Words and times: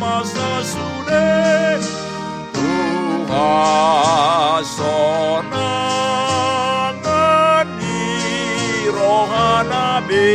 masa 0.00 0.50
sude 0.72 1.26
tuhasonangan 6.36 7.66
ni 7.80 8.04
rohanabe 8.96 10.28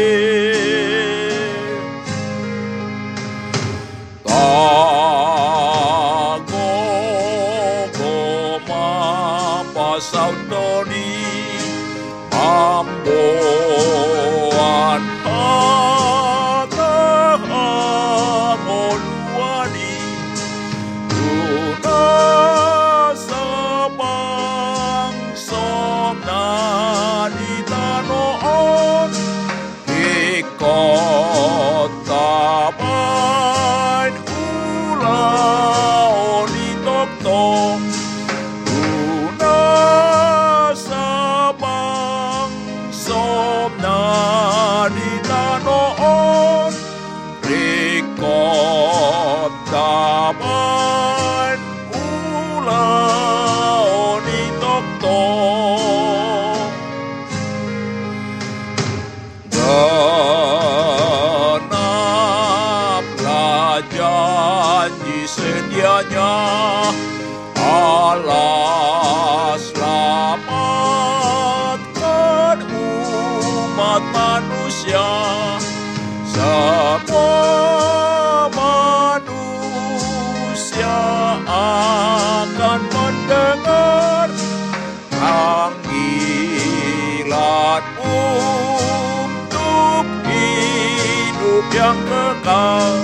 yang 91.71 91.95
kekal 92.03 92.99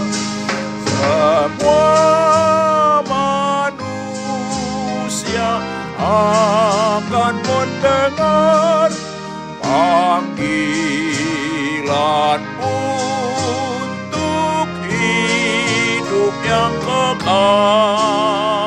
semua 0.84 1.88
manusia 3.08 4.44
akan 6.04 7.40
mendengar 7.48 8.92
panggilan 9.64 10.44
untuk 12.60 14.68
hidup 14.84 16.36
yang 16.44 16.76
kekal 16.84 18.67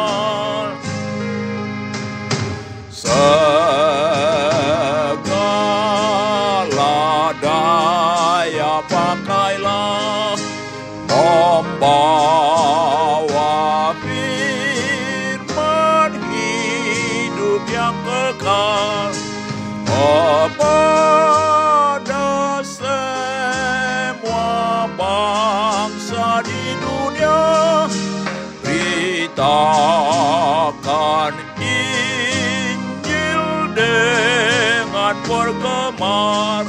bergemar 35.30 36.66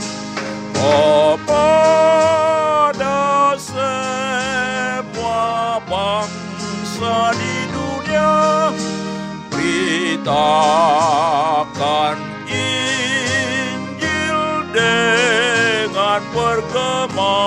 kepada 0.77 1.57
semua 3.57 5.41
bangsa 5.89 7.33
di 7.33 7.57
dunia 7.73 8.69
beritakan 9.49 10.37
Injil 12.45 14.39
dengan 14.69 16.21
bergemar 16.29 17.41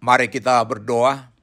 Mari 0.00 0.30
kita 0.32 0.64
berdoa. 0.64 1.35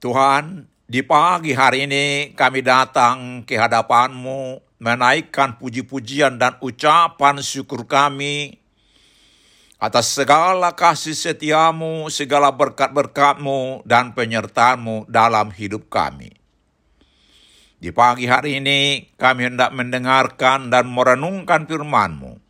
Tuhan, 0.00 0.64
di 0.88 1.04
pagi 1.04 1.52
hari 1.52 1.84
ini 1.84 2.32
kami 2.32 2.64
datang 2.64 3.44
ke 3.44 3.60
hadapan-Mu 3.60 4.64
menaikkan 4.80 5.60
puji-pujian 5.60 6.40
dan 6.40 6.56
ucapan 6.64 7.44
syukur 7.44 7.84
kami 7.84 8.56
atas 9.76 10.08
segala 10.16 10.72
kasih 10.72 11.12
setiamu, 11.12 12.08
segala 12.08 12.48
berkat-berkatmu, 12.48 13.84
dan 13.84 14.16
penyertaanmu 14.16 15.04
dalam 15.04 15.52
hidup 15.52 15.92
kami. 15.92 16.32
Di 17.76 17.92
pagi 17.92 18.24
hari 18.24 18.56
ini 18.56 19.04
kami 19.20 19.52
hendak 19.52 19.68
mendengarkan 19.76 20.72
dan 20.72 20.88
merenungkan 20.88 21.68
firman-Mu. 21.68 22.40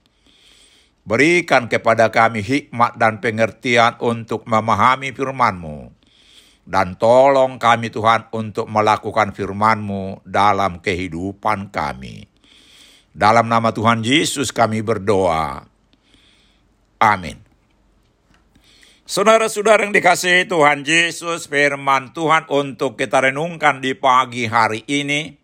Berikan 1.02 1.67
kepada 1.67 2.14
kami 2.14 2.47
hikmat 2.47 2.94
dan 2.94 3.19
pengertian 3.19 3.99
untuk 3.99 4.47
memahami 4.47 5.11
firman-Mu. 5.11 6.00
Dan 6.67 6.95
tolong 7.01 7.59
kami 7.59 7.91
Tuhan 7.91 8.31
untuk 8.31 8.71
melakukan 8.71 9.35
firman-Mu 9.35 10.23
dalam 10.23 10.79
kehidupan 10.79 11.75
kami. 11.75 12.31
Dalam 13.11 13.51
nama 13.51 13.75
Tuhan 13.75 14.07
Yesus 14.07 14.55
kami 14.55 14.85
berdoa. 14.85 15.67
Amin. 17.01 17.41
Saudara-saudara 19.11 19.83
yang 19.83 19.91
dikasihi 19.91 20.47
Tuhan 20.47 20.87
Yesus, 20.87 21.51
firman 21.51 22.15
Tuhan 22.15 22.47
untuk 22.47 22.95
kita 22.95 23.27
renungkan 23.27 23.83
di 23.83 23.99
pagi 23.99 24.47
hari 24.47 24.87
ini 24.87 25.35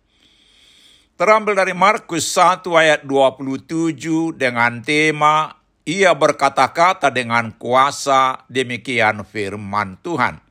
terambil 1.18 1.58
dari 1.58 1.74
Markus 1.74 2.30
1 2.30 2.62
ayat 2.70 3.02
27 3.02 3.98
dengan 4.38 4.78
tema 4.86 5.50
ia 5.82 6.14
berkata-kata 6.14 7.10
dengan 7.10 7.50
kuasa 7.58 8.46
demikian 8.46 9.26
firman 9.26 9.98
Tuhan. 9.98 10.45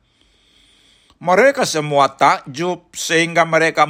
Mereka 1.16 1.64
semua 1.64 2.12
takjub 2.12 2.92
sehingga 2.92 3.48
mereka 3.48 3.88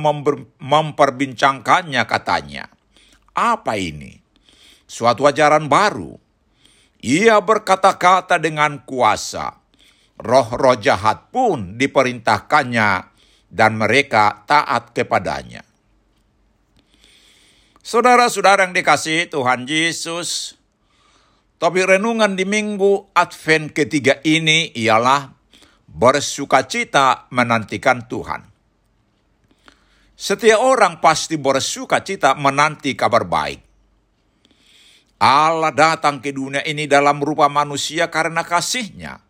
memperbincangkannya 0.60 2.02
katanya. 2.06 2.70
Apa 3.34 3.74
ini? 3.74 4.14
Suatu 4.86 5.26
ajaran 5.26 5.66
baru 5.66 6.26
ia 7.06 7.38
berkata-kata 7.38 8.40
dengan 8.42 8.82
kuasa. 8.82 9.62
Roh-roh 10.16 10.80
jahat 10.80 11.28
pun 11.28 11.76
diperintahkannya 11.76 12.90
dan 13.52 13.72
mereka 13.76 14.42
taat 14.48 14.96
kepadanya. 14.96 15.60
Saudara-saudara 17.84 18.66
yang 18.66 18.74
dikasihi 18.74 19.30
Tuhan 19.30 19.68
Yesus, 19.68 20.58
topik 21.60 21.86
renungan 21.86 22.34
di 22.34 22.48
minggu 22.48 23.12
Advent 23.14 23.76
ketiga 23.76 24.18
ini 24.26 24.74
ialah 24.74 25.35
bersukacita 25.96 27.32
menantikan 27.32 28.04
Tuhan. 28.04 28.44
Setiap 30.16 30.60
orang 30.60 31.00
pasti 31.00 31.40
bersukacita 31.40 32.36
menanti 32.36 32.92
kabar 32.92 33.24
baik. 33.24 33.60
Allah 35.16 35.72
datang 35.72 36.20
ke 36.20 36.36
dunia 36.36 36.60
ini 36.68 36.84
dalam 36.84 37.24
rupa 37.24 37.48
manusia 37.48 38.12
karena 38.12 38.44
kasihnya. 38.44 39.24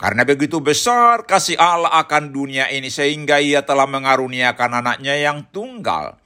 Karena 0.00 0.24
begitu 0.24 0.64
besar 0.64 1.28
kasih 1.28 1.60
Allah 1.60 1.92
akan 2.00 2.32
dunia 2.32 2.72
ini 2.72 2.88
sehingga 2.88 3.36
ia 3.36 3.60
telah 3.60 3.84
mengaruniakan 3.84 4.80
anaknya 4.80 5.12
yang 5.20 5.52
tunggal. 5.52 6.16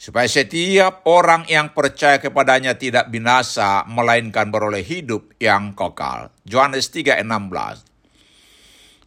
Supaya 0.00 0.24
setiap 0.24 1.04
orang 1.04 1.44
yang 1.52 1.76
percaya 1.76 2.16
kepadanya 2.16 2.80
tidak 2.80 3.12
binasa, 3.12 3.84
melainkan 3.84 4.48
beroleh 4.48 4.80
hidup 4.80 5.36
yang 5.36 5.76
kekal. 5.76 6.32
Yohanes 6.48 6.88
3:16. 6.88 7.87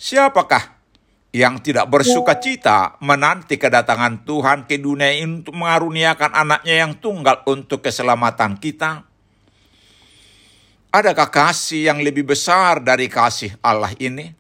Siapakah 0.01 0.81
yang 1.29 1.61
tidak 1.61 1.85
bersuka 1.85 2.41
cita 2.41 2.97
menanti 3.05 3.61
kedatangan 3.61 4.25
Tuhan 4.25 4.65
ke 4.65 4.81
dunia 4.81 5.13
ini 5.13 5.45
untuk 5.45 5.53
mengaruniakan 5.53 6.33
anaknya 6.33 6.81
yang 6.81 6.97
tunggal 6.97 7.45
untuk 7.45 7.85
keselamatan 7.85 8.57
kita? 8.57 9.05
Adakah 10.89 11.29
kasih 11.29 11.93
yang 11.93 12.01
lebih 12.01 12.25
besar 12.25 12.81
dari 12.81 13.05
kasih 13.05 13.53
Allah 13.61 13.93
ini? 14.01 14.33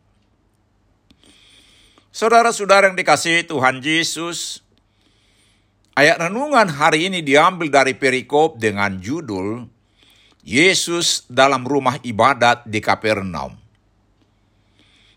Saudara-saudara 2.09 2.89
yang 2.89 2.97
dikasihi 2.97 3.45
Tuhan 3.45 3.85
Yesus, 3.85 4.65
ayat 5.93 6.17
renungan 6.25 6.73
hari 6.73 7.05
ini 7.05 7.21
diambil 7.21 7.69
dari 7.69 7.93
perikop 7.93 8.57
dengan 8.57 8.97
judul 8.97 9.69
Yesus 10.41 11.29
dalam 11.29 11.69
rumah 11.69 12.01
ibadat 12.01 12.65
di 12.65 12.81
Kapernaum. 12.81 13.60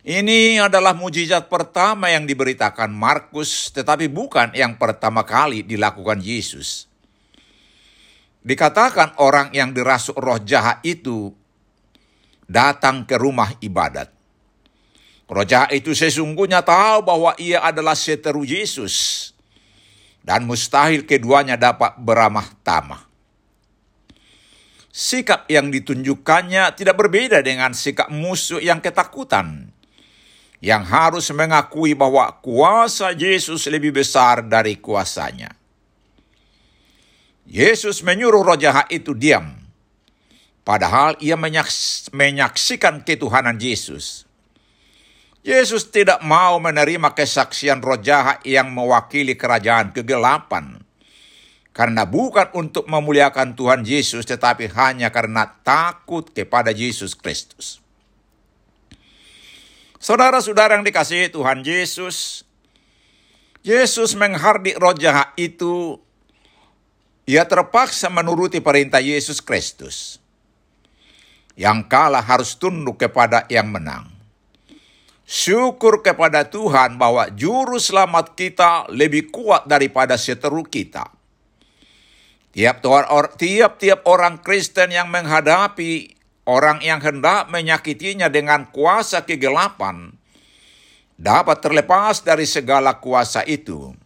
Ini 0.05 0.61
adalah 0.61 0.93
mujizat 0.93 1.49
pertama 1.49 2.13
yang 2.13 2.29
diberitakan 2.29 2.93
Markus, 2.93 3.73
tetapi 3.73 4.13
bukan 4.13 4.53
yang 4.53 4.77
pertama 4.77 5.25
kali 5.25 5.65
dilakukan 5.65 6.21
Yesus. 6.21 6.85
Dikatakan 8.45 9.17
orang 9.17 9.49
yang 9.57 9.73
dirasuk 9.73 10.21
roh 10.21 10.37
jahat 10.45 10.85
itu 10.85 11.33
datang 12.45 13.09
ke 13.09 13.17
rumah 13.17 13.57
ibadat. 13.65 14.13
Roh 15.25 15.49
jahat 15.49 15.73
itu 15.73 15.97
sesungguhnya 15.97 16.61
tahu 16.61 17.01
bahwa 17.01 17.33
ia 17.41 17.65
adalah 17.65 17.97
seteru 17.97 18.45
Yesus 18.45 19.33
dan 20.21 20.45
mustahil 20.45 21.09
keduanya 21.09 21.57
dapat 21.57 21.97
beramah 21.97 22.53
tamah. 22.61 23.09
Sikap 24.93 25.49
yang 25.49 25.73
ditunjukkannya 25.73 26.77
tidak 26.77 27.01
berbeda 27.01 27.41
dengan 27.41 27.73
sikap 27.73 28.13
musuh 28.13 28.61
yang 28.61 28.85
ketakutan 28.85 29.64
yang 30.65 30.81
harus 30.81 31.29
mengakui 31.37 31.93
bahwa 31.93 32.41
kuasa 32.41 33.13
Yesus 33.13 33.69
lebih 33.69 33.93
besar 33.93 34.41
dari 34.41 34.81
kuasanya. 34.81 35.53
Yesus 37.45 38.01
menyuruh 38.01 38.41
roh 38.41 38.57
jahat 38.57 38.89
itu 38.89 39.13
diam, 39.13 39.53
padahal 40.65 41.21
ia 41.21 41.37
menyaks 41.37 42.09
menyaksikan 42.17 43.05
ketuhanan 43.05 43.61
Yesus. 43.61 44.25
Yesus 45.45 45.93
tidak 45.93 46.25
mau 46.25 46.57
menerima 46.57 47.13
kesaksian 47.13 47.85
roh 47.85 48.01
jahat 48.01 48.41
yang 48.49 48.73
mewakili 48.73 49.37
kerajaan 49.37 49.93
kegelapan, 49.93 50.81
karena 51.77 52.09
bukan 52.09 52.49
untuk 52.57 52.89
memuliakan 52.89 53.53
Tuhan 53.53 53.85
Yesus, 53.85 54.25
tetapi 54.25 54.73
hanya 54.73 55.13
karena 55.13 55.45
takut 55.61 56.33
kepada 56.33 56.73
Yesus 56.73 57.13
Kristus. 57.13 57.84
Saudara-saudara 60.05 60.77
yang 60.77 60.85
dikasihi 60.85 61.33
Tuhan 61.33 61.65
Yesus, 61.65 62.45
Yesus 63.65 64.13
menghardik 64.13 64.77
jahat 65.01 65.33
itu, 65.41 65.97
ia 67.25 67.49
terpaksa 67.49 68.13
menuruti 68.13 68.61
perintah 68.61 69.01
Yesus 69.01 69.41
Kristus. 69.41 70.21
Yang 71.57 71.89
kalah 71.89 72.21
harus 72.21 72.53
tunduk 72.53 73.01
kepada 73.01 73.49
yang 73.49 73.73
menang. 73.73 74.13
Syukur 75.25 76.05
kepada 76.05 76.53
Tuhan 76.53 77.01
bahwa 77.01 77.33
juru 77.33 77.81
selamat 77.81 78.37
kita 78.37 78.93
lebih 78.93 79.33
kuat 79.33 79.65
daripada 79.65 80.21
seteru 80.21 80.69
kita. 80.69 81.09
Tiap-tiap 82.53 84.05
orang 84.05 84.37
Kristen 84.45 84.93
yang 84.93 85.09
menghadapi 85.09 86.13
orang 86.45 86.81
yang 86.85 87.01
hendak 87.01 87.49
menyakitinya 87.49 88.29
dengan 88.29 88.69
kuasa 88.69 89.25
kegelapan 89.25 90.13
dapat 91.17 91.63
terlepas 91.65 92.21
dari 92.21 92.45
segala 92.45 93.01
kuasa 93.01 93.47
itu 93.49 93.97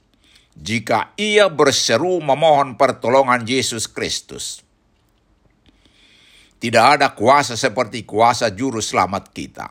jika 0.59 1.15
ia 1.15 1.47
berseru 1.47 2.19
memohon 2.19 2.75
pertolongan 2.75 3.47
Yesus 3.47 3.87
Kristus. 3.87 4.67
Tidak 6.59 6.99
ada 6.99 7.15
kuasa 7.15 7.55
seperti 7.55 8.03
kuasa 8.03 8.51
juru 8.51 8.83
selamat 8.83 9.31
kita. 9.31 9.71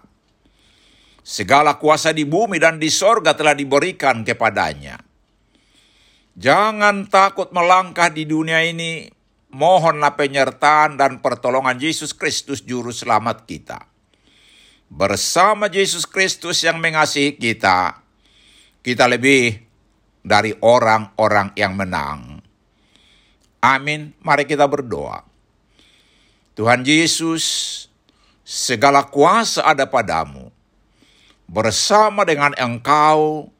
Segala 1.19 1.75
kuasa 1.75 2.15
di 2.15 2.24
bumi 2.24 2.55
dan 2.55 2.79
di 2.79 2.88
sorga 2.88 3.36
telah 3.36 3.51
diberikan 3.51 4.24
kepadanya. 4.24 4.95
Jangan 6.39 7.12
takut 7.12 7.51
melangkah 7.51 8.07
di 8.07 8.24
dunia 8.24 8.63
ini 8.63 9.12
mohonlah 9.51 10.20
penyertaan 10.20 11.00
dan 11.00 11.24
pertolongan 11.24 11.80
Yesus 11.80 12.12
Kristus 12.12 12.63
Juru 12.63 12.92
Selamat 12.92 13.48
kita. 13.48 13.88
Bersama 14.88 15.68
Yesus 15.68 16.08
Kristus 16.08 16.63
yang 16.63 16.80
mengasihi 16.80 17.36
kita, 17.36 18.00
kita 18.80 19.04
lebih 19.08 19.60
dari 20.24 20.56
orang-orang 20.63 21.51
yang 21.60 21.75
menang. 21.75 22.39
Amin. 23.60 24.16
Mari 24.24 24.48
kita 24.48 24.63
berdoa. 24.63 25.27
Tuhan 26.56 26.88
Yesus, 26.88 27.44
segala 28.48 29.04
kuasa 29.08 29.68
ada 29.68 29.86
padamu. 29.92 30.50
Bersama 31.48 32.24
dengan 32.24 32.51
Engkau, 32.56 33.51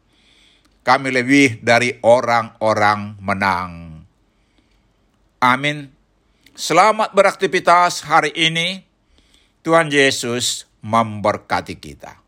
kami 0.84 1.12
lebih 1.12 1.60
dari 1.60 2.00
orang-orang 2.03 3.20
menang. 3.20 3.87
Amin. 5.38 5.94
Selamat 6.58 7.13
beraktivitas 7.13 8.01
hari 8.01 8.34
ini. 8.34 8.82
Tuhan 9.62 9.94
Yesus 9.94 10.65
memberkati 10.82 11.77
kita. 11.77 12.26